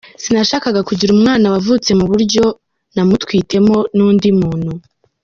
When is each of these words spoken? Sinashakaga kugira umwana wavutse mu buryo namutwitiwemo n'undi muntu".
Sinashakaga 0.23 0.81
kugira 0.89 1.13
umwana 1.13 1.45
wavutse 1.53 1.89
mu 1.99 2.05
buryo 2.11 2.43
namutwitiwemo 2.93 3.77
n'undi 3.95 4.29
muntu". 4.39 4.71